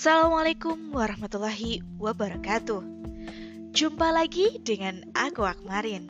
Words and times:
Assalamualaikum 0.00 0.96
warahmatullahi 0.96 1.84
wabarakatuh. 2.00 2.80
Jumpa 3.76 4.08
lagi 4.16 4.56
dengan 4.64 5.04
aku 5.12 5.44
Akmarin. 5.44 6.08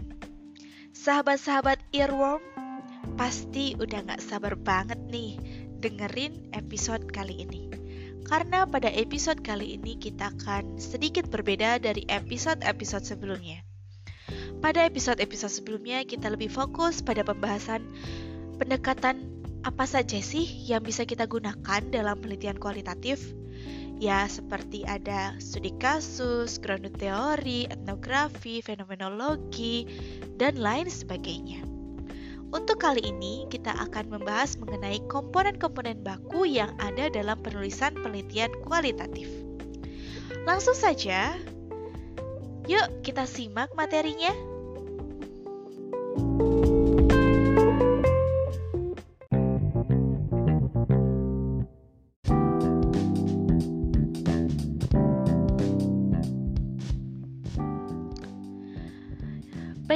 Sahabat-sahabat 0.95 1.83
earworm, 1.91 2.39
pasti 3.19 3.75
udah 3.83 4.07
gak 4.07 4.23
sabar 4.23 4.55
banget 4.55 4.95
nih 5.11 5.43
dengerin 5.83 6.55
episode 6.55 7.11
kali 7.11 7.43
ini. 7.43 7.67
Karena 8.31 8.63
pada 8.63 8.87
episode 8.95 9.43
kali 9.43 9.75
ini 9.75 9.99
kita 9.99 10.39
akan 10.39 10.79
sedikit 10.79 11.27
berbeda 11.27 11.83
dari 11.83 12.07
episode-episode 12.07 13.03
sebelumnya. 13.03 13.67
Pada 14.63 14.87
episode-episode 14.87 15.51
sebelumnya 15.51 16.07
kita 16.07 16.31
lebih 16.31 16.47
fokus 16.47 17.03
pada 17.03 17.27
pembahasan 17.27 17.83
pendekatan 18.55 19.27
apa 19.67 19.83
saja 19.83 20.23
sih 20.23 20.47
yang 20.71 20.87
bisa 20.87 21.03
kita 21.03 21.27
gunakan 21.27 21.83
dalam 21.91 22.15
penelitian 22.23 22.55
kualitatif 22.55 23.40
Ya, 24.01 24.25
seperti 24.25 24.81
ada 24.89 25.37
studi 25.37 25.77
kasus, 25.77 26.57
grounded 26.57 26.97
teori, 26.97 27.69
etnografi, 27.69 28.65
fenomenologi, 28.65 29.85
dan 30.41 30.57
lain 30.57 30.89
sebagainya. 30.89 31.61
Untuk 32.49 32.81
kali 32.81 33.05
ini, 33.05 33.45
kita 33.53 33.77
akan 33.77 34.09
membahas 34.09 34.57
mengenai 34.57 35.05
komponen-komponen 35.13 36.01
baku 36.01 36.49
yang 36.49 36.73
ada 36.81 37.13
dalam 37.13 37.37
penulisan 37.45 37.93
penelitian 37.93 38.49
kualitatif. 38.65 39.29
Langsung 40.49 40.75
saja, 40.75 41.37
yuk 42.65 43.05
kita 43.05 43.29
simak 43.29 43.69
materinya. 43.77 44.50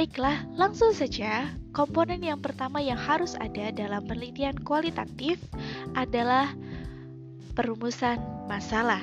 Baiklah, 0.05 0.45
langsung 0.53 0.93
saja. 0.93 1.49
Komponen 1.73 2.21
yang 2.21 2.37
pertama 2.37 2.77
yang 2.77 2.93
harus 2.93 3.33
ada 3.41 3.73
dalam 3.73 4.05
penelitian 4.05 4.53
kualitatif 4.61 5.41
adalah 5.97 6.53
perumusan 7.57 8.21
masalah. 8.45 9.01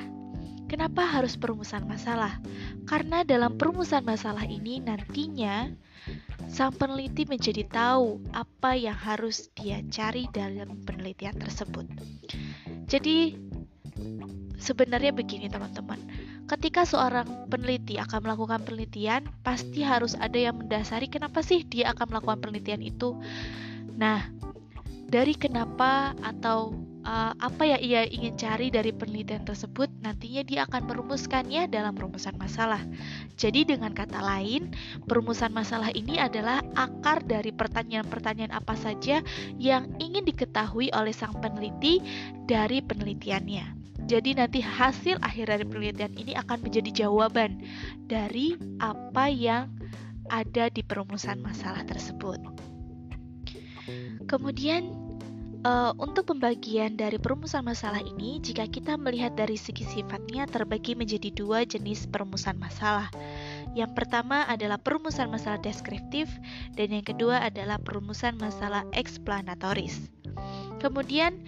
Kenapa 0.71 1.03
harus 1.03 1.35
perumusan 1.35 1.83
masalah? 1.91 2.39
Karena 2.87 3.27
dalam 3.27 3.59
perumusan 3.59 4.07
masalah 4.07 4.47
ini 4.47 4.79
nantinya 4.79 5.75
sang 6.47 6.71
peneliti 6.71 7.27
menjadi 7.27 7.67
tahu 7.67 8.23
apa 8.31 8.71
yang 8.79 8.95
harus 8.95 9.51
dia 9.59 9.83
cari 9.91 10.31
dalam 10.31 10.87
penelitian 10.87 11.35
tersebut. 11.35 11.83
Jadi 12.87 13.35
sebenarnya 14.55 15.11
begini 15.11 15.51
teman-teman 15.51 15.99
ketika 16.47 16.83
seorang 16.83 17.47
peneliti 17.47 17.95
akan 17.99 18.23
melakukan 18.25 18.61
penelitian, 18.63 19.27
pasti 19.41 19.81
harus 19.83 20.13
ada 20.19 20.35
yang 20.35 20.59
mendasari 20.59 21.07
kenapa 21.07 21.39
sih 21.41 21.63
dia 21.63 21.91
akan 21.95 22.13
melakukan 22.13 22.39
penelitian 22.43 22.83
itu. 22.83 23.15
Nah, 23.95 24.25
dari 25.13 25.37
kenapa 25.37 26.17
atau 26.25 26.73
uh, 27.05 27.33
apa 27.37 27.63
yang 27.67 27.81
ia 27.83 28.01
ingin 28.07 28.33
cari 28.33 28.73
dari 28.73 28.89
penelitian 28.89 29.45
tersebut, 29.45 29.91
nantinya 30.01 30.41
dia 30.41 30.65
akan 30.65 30.89
merumuskannya 30.89 31.69
dalam 31.69 31.93
rumusan 31.93 32.33
masalah. 32.39 32.81
Jadi 33.37 33.67
dengan 33.67 33.93
kata 33.93 34.19
lain, 34.23 34.73
perumusan 35.05 35.53
masalah 35.53 35.93
ini 35.93 36.17
adalah 36.17 36.65
akar 36.73 37.21
dari 37.23 37.53
pertanyaan-pertanyaan 37.53 38.55
apa 38.55 38.73
saja 38.73 39.21
yang 39.61 39.85
ingin 40.01 40.25
diketahui 40.25 40.89
oleh 40.95 41.13
sang 41.13 41.37
peneliti 41.37 42.01
dari 42.49 42.81
penelitiannya. 42.81 43.82
Jadi 44.03 44.35
nanti 44.35 44.59
hasil 44.59 45.17
akhir 45.23 45.47
dari 45.47 45.63
penelitian 45.63 46.13
ini 46.19 46.33
akan 46.35 46.59
menjadi 46.59 47.07
jawaban 47.07 47.63
dari 48.05 48.59
apa 48.83 49.31
yang 49.31 49.71
ada 50.27 50.67
di 50.71 50.83
perumusan 50.83 51.39
masalah 51.39 51.83
tersebut. 51.87 52.39
Kemudian 54.27 54.91
uh, 55.67 55.91
untuk 55.99 56.31
pembagian 56.31 56.95
dari 56.95 57.19
perumusan 57.19 57.63
masalah 57.63 57.99
ini, 58.03 58.39
jika 58.39 58.67
kita 58.67 58.95
melihat 58.95 59.35
dari 59.35 59.59
segi 59.59 59.83
sifatnya 59.87 60.47
terbagi 60.47 60.95
menjadi 60.95 61.31
dua 61.33 61.67
jenis 61.67 62.07
perumusan 62.07 62.59
masalah. 62.59 63.11
Yang 63.73 63.97
pertama 63.97 64.45
adalah 64.45 64.77
perumusan 64.77 65.33
masalah 65.33 65.57
deskriptif 65.59 66.29
dan 66.77 66.93
yang 66.93 67.03
kedua 67.03 67.41
adalah 67.41 67.81
perumusan 67.81 68.37
masalah 68.37 68.85
eksplanatoris. 68.93 69.97
Kemudian 70.77 71.41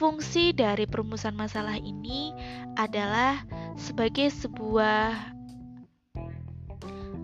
Fungsi 0.00 0.56
dari 0.56 0.88
perumusan 0.88 1.36
masalah 1.36 1.76
ini 1.76 2.32
adalah 2.80 3.44
sebagai 3.76 4.32
sebuah 4.32 5.12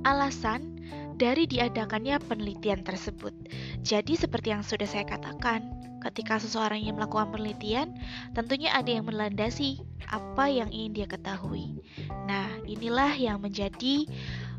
alasan 0.04 0.76
dari 1.16 1.48
diadakannya 1.48 2.20
penelitian 2.28 2.84
tersebut. 2.84 3.32
Jadi 3.80 4.20
seperti 4.20 4.52
yang 4.52 4.60
sudah 4.60 4.84
saya 4.84 5.08
katakan, 5.08 5.72
ketika 6.04 6.36
seseorang 6.36 6.84
yang 6.84 7.00
melakukan 7.00 7.32
penelitian, 7.32 7.96
tentunya 8.36 8.68
ada 8.76 8.92
yang 8.92 9.08
melandasi 9.08 9.80
apa 10.12 10.44
yang 10.52 10.68
ingin 10.68 11.00
dia 11.00 11.08
ketahui. 11.08 11.80
Nah, 12.28 12.60
inilah 12.68 13.16
yang 13.16 13.40
menjadi 13.40 14.04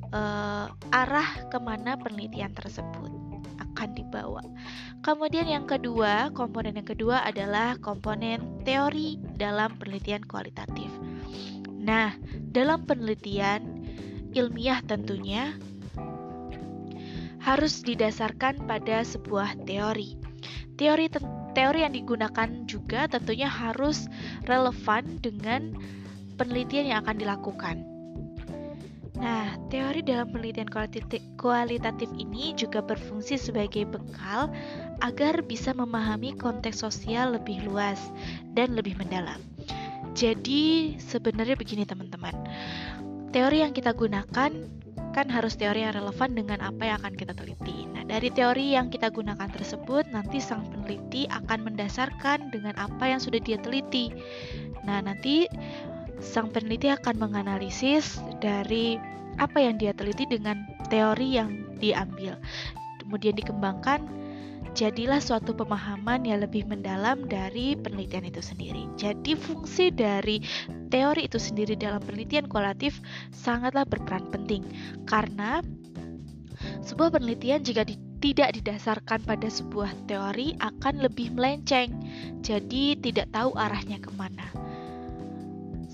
uh, 0.10 0.74
arah 0.90 1.30
ke 1.54 1.62
mana 1.62 1.94
penelitian 2.02 2.50
tersebut 2.58 3.27
akan 3.78 3.94
dibawa. 3.94 4.42
Kemudian 5.06 5.46
yang 5.46 5.70
kedua, 5.70 6.34
komponen 6.34 6.82
yang 6.82 6.90
kedua 6.90 7.22
adalah 7.22 7.78
komponen 7.78 8.66
teori 8.66 9.22
dalam 9.38 9.78
penelitian 9.78 10.26
kualitatif. 10.26 10.90
Nah, 11.78 12.18
dalam 12.50 12.90
penelitian 12.90 13.86
ilmiah 14.34 14.82
tentunya 14.82 15.54
harus 17.38 17.86
didasarkan 17.86 18.66
pada 18.66 19.06
sebuah 19.06 19.62
teori. 19.70 20.18
Teori 20.74 21.06
teori 21.54 21.80
yang 21.86 21.94
digunakan 21.94 22.50
juga 22.66 23.06
tentunya 23.06 23.48
harus 23.48 24.10
relevan 24.50 25.22
dengan 25.22 25.78
penelitian 26.42 26.92
yang 26.92 27.00
akan 27.06 27.18
dilakukan. 27.22 27.97
Nah, 29.18 29.58
teori 29.74 30.06
dalam 30.06 30.30
penelitian 30.30 30.70
kualitatif, 31.42 32.10
ini 32.22 32.54
juga 32.54 32.86
berfungsi 32.86 33.42
sebagai 33.42 33.90
bekal 33.90 34.54
agar 35.02 35.42
bisa 35.42 35.74
memahami 35.74 36.38
konteks 36.38 36.86
sosial 36.86 37.34
lebih 37.34 37.66
luas 37.66 37.98
dan 38.54 38.78
lebih 38.78 38.94
mendalam. 39.02 39.42
Jadi, 40.14 40.98
sebenarnya 41.02 41.58
begini 41.58 41.86
teman-teman. 41.86 42.34
Teori 43.34 43.66
yang 43.66 43.74
kita 43.74 43.94
gunakan 43.94 44.54
kan 45.18 45.34
harus 45.34 45.58
teori 45.58 45.82
yang 45.82 45.98
relevan 45.98 46.38
dengan 46.38 46.62
apa 46.62 46.94
yang 46.94 47.02
akan 47.02 47.18
kita 47.18 47.34
teliti. 47.34 47.90
Nah, 47.90 48.06
dari 48.06 48.30
teori 48.30 48.78
yang 48.78 48.94
kita 48.94 49.10
gunakan 49.10 49.50
tersebut, 49.50 50.06
nanti 50.14 50.38
sang 50.38 50.70
peneliti 50.70 51.26
akan 51.34 51.66
mendasarkan 51.66 52.54
dengan 52.54 52.78
apa 52.78 53.10
yang 53.10 53.18
sudah 53.18 53.42
dia 53.42 53.58
teliti. 53.58 54.14
Nah, 54.86 55.02
nanti 55.02 55.50
sang 56.20 56.50
peneliti 56.50 56.90
akan 56.90 57.18
menganalisis 57.18 58.22
dari 58.42 58.98
apa 59.38 59.62
yang 59.62 59.78
dia 59.78 59.94
teliti 59.94 60.26
dengan 60.26 60.66
teori 60.90 61.38
yang 61.38 61.66
diambil. 61.78 62.38
Kemudian 63.02 63.38
dikembangkan 63.38 64.04
jadilah 64.78 65.18
suatu 65.18 65.58
pemahaman 65.58 66.22
yang 66.26 66.46
lebih 66.46 66.66
mendalam 66.70 67.26
dari 67.26 67.74
penelitian 67.78 68.30
itu 68.30 68.42
sendiri. 68.42 68.86
Jadi 68.98 69.34
fungsi 69.34 69.90
dari 69.90 70.42
teori 70.94 71.26
itu 71.26 71.42
sendiri 71.42 71.74
dalam 71.74 72.02
penelitian 72.02 72.46
kualitatif 72.46 73.02
sangatlah 73.34 73.86
berperan 73.90 74.30
penting 74.30 74.66
karena 75.10 75.62
sebuah 76.86 77.14
penelitian 77.14 77.62
jika 77.62 77.86
di, 77.86 77.98
tidak 78.18 78.58
didasarkan 78.58 79.22
pada 79.26 79.46
sebuah 79.46 79.94
teori 80.10 80.58
akan 80.58 81.06
lebih 81.06 81.34
melenceng, 81.38 81.94
jadi 82.42 82.98
tidak 82.98 83.30
tahu 83.30 83.54
arahnya 83.54 84.02
ke 84.02 84.10
mana. 84.18 84.50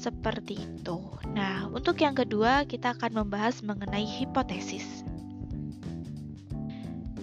Seperti 0.03 0.59
itu. 0.59 0.99
Nah, 1.31 1.71
untuk 1.71 2.03
yang 2.03 2.11
kedua, 2.11 2.67
kita 2.67 2.91
akan 2.91 3.23
membahas 3.23 3.63
mengenai 3.63 4.03
hipotesis. 4.03 4.83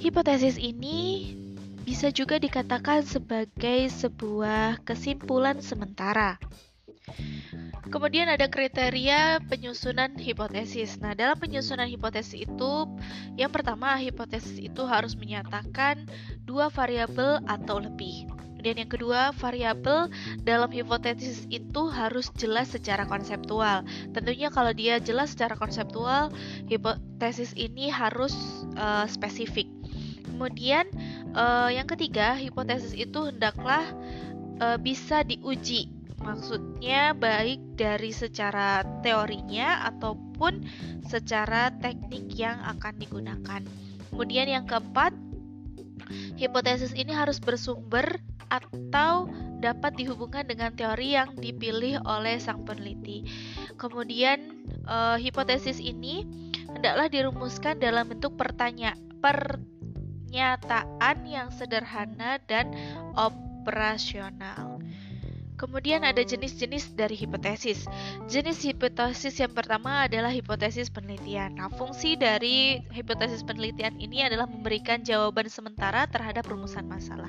Hipotesis 0.01 0.57
ini 0.57 1.29
bisa 1.85 2.09
juga 2.09 2.41
dikatakan 2.41 3.05
sebagai 3.05 3.85
sebuah 3.93 4.81
kesimpulan 4.89 5.61
sementara. 5.61 6.41
Kemudian 7.93 8.33
ada 8.33 8.49
kriteria 8.49 9.45
penyusunan 9.45 10.17
hipotesis. 10.17 10.97
Nah, 11.05 11.13
dalam 11.13 11.37
penyusunan 11.37 11.85
hipotesis 11.85 12.49
itu, 12.49 12.89
yang 13.37 13.53
pertama, 13.53 13.93
hipotesis 14.01 14.57
itu 14.57 14.89
harus 14.89 15.13
menyatakan 15.21 16.09
dua 16.49 16.73
variabel 16.73 17.45
atau 17.45 17.77
lebih. 17.77 18.40
Dan 18.61 18.81
yang 18.81 18.91
kedua, 18.93 19.33
variabel 19.37 20.13
dalam 20.45 20.69
hipotesis 20.69 21.49
itu 21.49 21.89
harus 21.89 22.29
jelas 22.37 22.71
secara 22.73 23.09
konseptual. 23.09 23.83
Tentunya 24.13 24.53
kalau 24.53 24.71
dia 24.77 25.01
jelas 25.01 25.33
secara 25.33 25.57
konseptual, 25.57 26.31
hipotesis 26.69 27.57
ini 27.57 27.89
harus 27.89 28.33
uh, 28.77 29.09
spesifik. 29.09 29.67
Kemudian 30.29 30.89
uh, 31.33 31.73
yang 31.73 31.89
ketiga, 31.89 32.37
hipotesis 32.37 32.93
itu 32.93 33.33
hendaklah 33.33 33.85
uh, 34.61 34.77
bisa 34.77 35.25
diuji 35.25 36.01
Maksudnya 36.21 37.17
baik 37.17 37.81
dari 37.81 38.13
secara 38.13 38.85
teorinya 39.01 39.89
ataupun 39.89 40.69
secara 41.09 41.73
teknik 41.81 42.37
yang 42.37 42.61
akan 42.61 43.01
digunakan. 43.01 43.65
Kemudian 44.13 44.45
yang 44.53 44.69
keempat, 44.69 45.17
hipotesis 46.37 46.93
ini 46.93 47.17
harus 47.17 47.41
bersumber 47.41 48.21
atau 48.51 49.31
dapat 49.63 49.95
dihubungkan 49.95 50.45
dengan 50.45 50.75
teori 50.75 51.15
yang 51.15 51.33
dipilih 51.39 52.03
oleh 52.05 52.37
sang 52.43 52.67
peneliti. 52.67 53.25
Kemudian 53.79 54.67
eh, 54.85 55.17
hipotesis 55.23 55.79
ini 55.79 56.27
hendaklah 56.75 57.07
dirumuskan 57.09 57.79
dalam 57.79 58.11
bentuk 58.11 58.35
pertanyaan 58.37 58.99
pernyataan 59.21 61.17
yang 61.29 61.49
sederhana 61.53 62.41
dan 62.49 62.73
operasional. 63.15 64.81
Kemudian 65.61 66.09
ada 66.09 66.25
jenis-jenis 66.25 66.97
dari 66.97 67.13
hipotesis. 67.21 67.85
Jenis 68.33 68.65
hipotesis 68.65 69.37
yang 69.37 69.53
pertama 69.53 70.09
adalah 70.09 70.33
hipotesis 70.33 70.89
penelitian. 70.89 71.61
Nah, 71.61 71.69
fungsi 71.69 72.17
dari 72.17 72.81
hipotesis 72.89 73.45
penelitian 73.45 73.93
ini 74.01 74.25
adalah 74.25 74.49
memberikan 74.49 75.05
jawaban 75.05 75.53
sementara 75.53 76.09
terhadap 76.09 76.49
rumusan 76.49 76.89
masalah. 76.89 77.29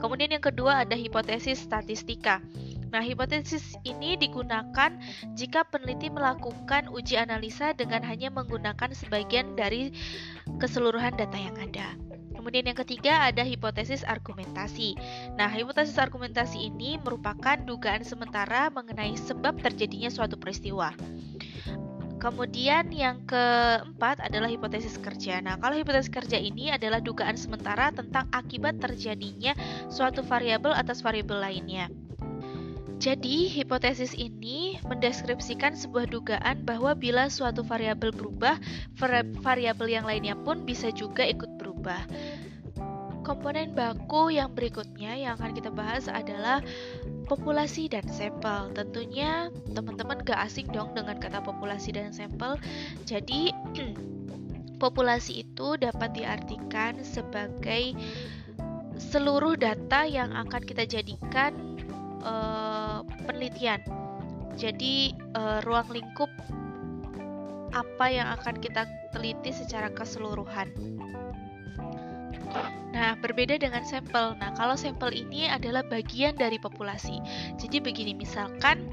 Kemudian 0.00 0.32
yang 0.32 0.40
kedua 0.40 0.88
ada 0.88 0.96
hipotesis 0.96 1.60
statistika. 1.60 2.40
Nah, 2.88 3.04
hipotesis 3.04 3.76
ini 3.84 4.16
digunakan 4.16 4.96
jika 5.36 5.68
peneliti 5.68 6.08
melakukan 6.08 6.88
uji 6.88 7.20
analisa 7.20 7.76
dengan 7.76 8.00
hanya 8.08 8.32
menggunakan 8.32 8.96
sebagian 8.96 9.52
dari 9.52 9.92
keseluruhan 10.56 11.12
data 11.12 11.36
yang 11.36 11.60
ada. 11.60 12.05
Kemudian 12.46 12.70
yang 12.70 12.78
ketiga 12.78 13.26
ada 13.26 13.42
hipotesis 13.42 14.06
argumentasi. 14.06 14.94
Nah, 15.34 15.50
hipotesis 15.50 15.98
argumentasi 15.98 16.70
ini 16.70 16.94
merupakan 16.94 17.58
dugaan 17.58 18.06
sementara 18.06 18.70
mengenai 18.70 19.18
sebab 19.18 19.58
terjadinya 19.58 20.06
suatu 20.06 20.38
peristiwa. 20.38 20.94
Kemudian 22.22 22.94
yang 22.94 23.26
keempat 23.26 24.22
adalah 24.30 24.46
hipotesis 24.46 24.94
kerja. 24.94 25.42
Nah, 25.42 25.58
kalau 25.58 25.74
hipotesis 25.74 26.06
kerja 26.06 26.38
ini 26.38 26.70
adalah 26.70 27.02
dugaan 27.02 27.34
sementara 27.34 27.90
tentang 27.90 28.30
akibat 28.30 28.78
terjadinya 28.78 29.50
suatu 29.90 30.22
variabel 30.22 30.70
atas 30.70 31.02
variabel 31.02 31.42
lainnya. 31.42 31.90
Jadi, 32.96 33.50
hipotesis 33.50 34.14
ini 34.14 34.80
mendeskripsikan 34.88 35.76
sebuah 35.76 36.08
dugaan 36.08 36.64
bahwa 36.64 36.96
bila 36.96 37.28
suatu 37.28 37.60
variabel 37.60 38.08
berubah, 38.08 38.56
variabel 39.42 39.88
yang 39.90 40.06
lainnya 40.08 40.32
pun 40.32 40.64
bisa 40.64 40.94
juga 40.94 41.26
ikut 41.26 41.55
berubah. 41.86 42.02
Komponen 43.22 43.74
baku 43.74 44.34
yang 44.34 44.54
berikutnya 44.54 45.18
yang 45.18 45.38
akan 45.38 45.54
kita 45.54 45.70
bahas 45.70 46.06
adalah 46.06 46.62
populasi 47.26 47.90
dan 47.90 48.06
sampel. 48.10 48.70
Tentunya 48.74 49.50
teman-teman 49.74 50.22
gak 50.22 50.46
asing 50.46 50.66
dong 50.70 50.94
dengan 50.94 51.18
kata 51.18 51.42
populasi 51.42 51.94
dan 51.94 52.10
sampel. 52.10 52.58
Jadi 53.06 53.50
populasi 54.82 55.46
itu 55.46 55.78
dapat 55.78 56.14
diartikan 56.14 57.02
sebagai 57.02 57.94
seluruh 58.98 59.58
data 59.58 60.06
yang 60.06 60.30
akan 60.30 60.62
kita 60.62 60.86
jadikan 60.86 61.50
uh, 62.22 63.02
penelitian. 63.26 63.82
Jadi 64.54 65.14
uh, 65.34 65.62
ruang 65.66 65.90
lingkup 65.90 66.30
apa 67.74 68.06
yang 68.08 68.30
akan 68.38 68.54
kita 68.62 68.86
teliti 69.10 69.50
secara 69.50 69.90
keseluruhan. 69.90 70.70
Nah, 72.96 73.12
berbeda 73.20 73.60
dengan 73.60 73.84
sampel. 73.84 74.32
Nah, 74.40 74.56
kalau 74.56 74.72
sampel 74.72 75.12
ini 75.12 75.44
adalah 75.52 75.84
bagian 75.84 76.32
dari 76.32 76.56
populasi. 76.56 77.20
Jadi 77.60 77.84
begini, 77.84 78.16
misalkan 78.16 78.88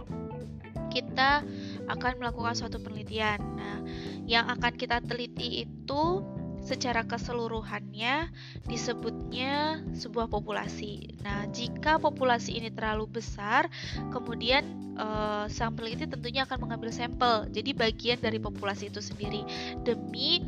kita 0.91 1.39
akan 1.87 2.19
melakukan 2.19 2.51
suatu 2.51 2.83
penelitian. 2.83 3.39
Nah, 3.55 3.79
yang 4.27 4.51
akan 4.51 4.75
kita 4.75 4.99
teliti 5.07 5.63
itu 5.63 6.19
secara 6.63 7.03
keseluruhannya 7.07 8.27
disebutnya 8.67 9.83
sebuah 9.95 10.27
populasi. 10.27 11.19
Nah, 11.23 11.47
jika 11.51 11.95
populasi 11.95 12.59
ini 12.59 12.71
terlalu 12.71 13.07
besar, 13.07 13.67
kemudian 14.11 14.95
uh, 14.99 15.47
sang 15.51 15.75
peneliti 15.75 16.07
tentunya 16.07 16.47
akan 16.47 16.67
mengambil 16.67 16.91
sampel, 16.91 17.47
jadi 17.51 17.71
bagian 17.75 18.19
dari 18.23 18.39
populasi 18.39 18.87
itu 18.91 19.03
sendiri 19.03 19.43
demi 19.83 20.39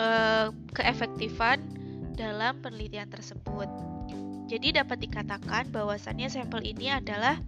uh, 0.00 0.48
keefektifan 0.72 1.79
dalam 2.20 2.60
penelitian 2.60 3.08
tersebut. 3.08 3.66
Jadi 4.44 4.76
dapat 4.76 5.00
dikatakan 5.00 5.72
bahwasannya 5.72 6.28
sampel 6.28 6.60
ini 6.68 6.92
adalah 6.92 7.40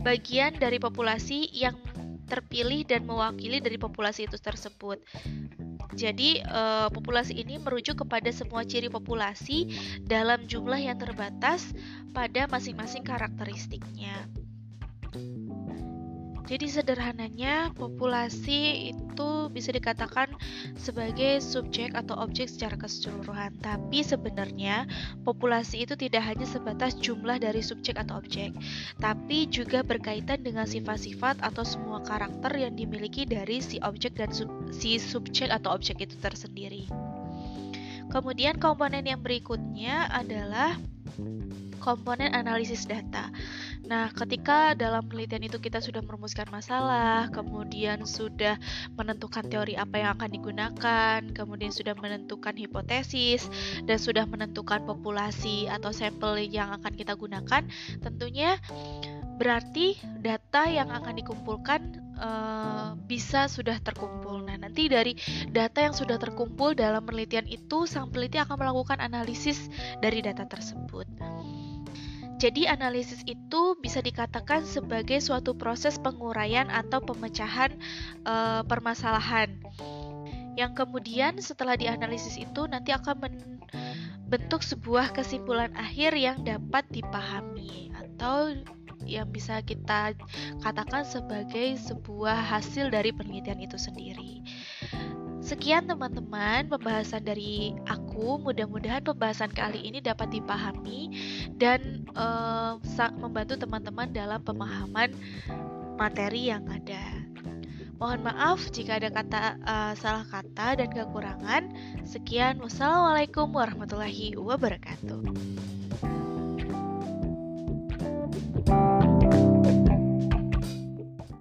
bagian 0.00 0.56
dari 0.56 0.80
populasi 0.80 1.52
yang 1.52 1.76
terpilih 2.24 2.88
dan 2.88 3.04
mewakili 3.04 3.60
dari 3.60 3.76
populasi 3.76 4.24
itu 4.24 4.40
tersebut. 4.40 4.96
Jadi, 5.94 6.40
eh, 6.40 6.88
populasi 6.90 7.36
ini 7.38 7.60
merujuk 7.60 8.02
kepada 8.06 8.32
semua 8.32 8.64
ciri 8.64 8.88
populasi 8.88 9.70
dalam 10.02 10.48
jumlah 10.48 10.80
yang 10.80 10.98
terbatas 10.98 11.70
pada 12.10 12.48
masing-masing 12.50 13.04
karakteristiknya. 13.06 14.26
Jadi 16.44 16.68
sederhananya 16.68 17.72
populasi 17.72 18.92
itu 18.92 19.30
bisa 19.48 19.72
dikatakan 19.72 20.28
sebagai 20.76 21.40
subjek 21.40 21.96
atau 21.96 22.20
objek 22.20 22.52
secara 22.52 22.76
keseluruhan. 22.76 23.56
Tapi 23.64 24.04
sebenarnya 24.04 24.84
populasi 25.24 25.88
itu 25.88 25.96
tidak 25.96 26.20
hanya 26.28 26.44
sebatas 26.44 27.00
jumlah 27.00 27.40
dari 27.40 27.64
subjek 27.64 27.96
atau 27.96 28.20
objek, 28.20 28.52
tapi 29.00 29.48
juga 29.48 29.80
berkaitan 29.80 30.44
dengan 30.44 30.68
sifat-sifat 30.68 31.40
atau 31.40 31.64
semua 31.64 32.04
karakter 32.04 32.52
yang 32.60 32.76
dimiliki 32.76 33.24
dari 33.24 33.64
si 33.64 33.80
objek 33.80 34.20
dan 34.20 34.28
sub 34.28 34.52
si 34.68 35.00
subjek 35.00 35.48
atau 35.48 35.72
objek 35.72 36.04
itu 36.04 36.16
tersendiri. 36.20 36.84
Kemudian 38.12 38.60
komponen 38.60 39.08
yang 39.08 39.24
berikutnya 39.24 40.12
adalah 40.12 40.76
komponen 41.80 42.32
analisis 42.36 42.84
data. 42.84 43.32
Nah, 43.84 44.08
ketika 44.16 44.72
dalam 44.72 45.04
penelitian 45.04 45.44
itu 45.44 45.60
kita 45.60 45.76
sudah 45.76 46.00
merumuskan 46.00 46.48
masalah, 46.48 47.28
kemudian 47.28 48.08
sudah 48.08 48.56
menentukan 48.96 49.44
teori 49.44 49.76
apa 49.76 50.00
yang 50.00 50.10
akan 50.16 50.30
digunakan, 50.32 51.18
kemudian 51.36 51.68
sudah 51.68 51.92
menentukan 51.92 52.56
hipotesis, 52.56 53.44
dan 53.84 54.00
sudah 54.00 54.24
menentukan 54.24 54.88
populasi 54.88 55.68
atau 55.68 55.92
sampel 55.92 56.48
yang 56.48 56.72
akan 56.80 56.92
kita 56.96 57.12
gunakan, 57.12 57.62
tentunya 58.00 58.56
berarti 59.36 60.00
data 60.22 60.64
yang 60.64 60.88
akan 60.88 61.20
dikumpulkan 61.20 61.80
uh, 62.16 62.96
bisa 63.04 63.52
sudah 63.52 63.76
terkumpul. 63.84 64.40
Nah, 64.48 64.56
nanti 64.56 64.88
dari 64.88 65.12
data 65.52 65.84
yang 65.84 65.92
sudah 65.92 66.16
terkumpul 66.16 66.72
dalam 66.72 67.04
penelitian 67.04 67.44
itu, 67.44 67.84
sang 67.84 68.08
peneliti 68.08 68.40
akan 68.40 68.56
melakukan 68.56 69.04
analisis 69.04 69.68
dari 70.00 70.24
data 70.24 70.48
tersebut. 70.48 71.04
Jadi 72.34 72.66
analisis 72.66 73.22
itu 73.24 73.78
bisa 73.78 74.02
dikatakan 74.02 74.66
sebagai 74.66 75.22
suatu 75.22 75.54
proses 75.54 75.96
penguraian 76.02 76.66
atau 76.66 76.98
pemecahan 76.98 77.72
e, 78.26 78.34
permasalahan. 78.66 79.54
Yang 80.54 80.86
kemudian 80.86 81.38
setelah 81.42 81.74
dianalisis 81.74 82.38
itu 82.38 82.66
nanti 82.70 82.94
akan 82.94 83.26
membentuk 83.26 84.62
sebuah 84.62 85.14
kesimpulan 85.14 85.74
akhir 85.74 86.14
yang 86.14 86.42
dapat 86.42 86.86
dipahami 86.90 87.90
atau 87.94 88.54
yang 89.04 89.28
bisa 89.28 89.60
kita 89.60 90.16
katakan 90.64 91.04
sebagai 91.04 91.76
sebuah 91.76 92.40
hasil 92.40 92.88
dari 92.88 93.12
penelitian 93.12 93.60
itu 93.60 93.76
sendiri. 93.76 94.40
Sekian 95.44 95.84
teman-teman 95.84 96.64
pembahasan 96.72 97.20
dari 97.20 97.76
aku. 97.84 98.40
Mudah-mudahan 98.40 99.04
pembahasan 99.04 99.52
kali 99.52 99.84
ini 99.84 100.00
dapat 100.00 100.32
dipahami 100.32 101.12
dan 101.60 102.08
uh, 102.16 102.80
membantu 103.20 103.60
teman-teman 103.60 104.08
dalam 104.08 104.40
pemahaman 104.40 105.12
materi 106.00 106.48
yang 106.48 106.64
ada. 106.72 107.20
Mohon 108.00 108.32
maaf 108.32 108.72
jika 108.72 108.96
ada 108.96 109.12
kata 109.12 109.60
uh, 109.68 109.92
salah 110.00 110.24
kata 110.24 110.80
dan 110.80 110.88
kekurangan. 110.88 111.62
Sekian, 112.08 112.64
wassalamualaikum 112.64 113.52
warahmatullahi 113.52 114.40
wabarakatuh. 114.40 115.73